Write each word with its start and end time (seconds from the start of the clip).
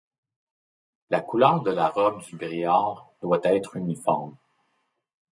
La 1.11 1.19
couleur 1.19 1.61
de 1.61 1.69
la 1.69 1.89
robe 1.89 2.23
du 2.23 2.35
Briard 2.35 3.11
doit 3.21 3.39
être 3.43 3.75
uniforme. 3.75 4.35